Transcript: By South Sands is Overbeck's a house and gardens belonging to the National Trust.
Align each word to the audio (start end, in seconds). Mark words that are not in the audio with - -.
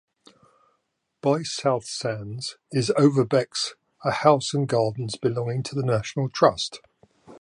By 1.21 1.43
South 1.43 1.85
Sands 1.85 2.57
is 2.71 2.89
Overbeck's 2.97 3.75
a 4.03 4.09
house 4.09 4.51
and 4.51 4.67
gardens 4.67 5.15
belonging 5.15 5.61
to 5.61 5.75
the 5.75 5.85
National 5.85 6.27
Trust. 6.27 6.79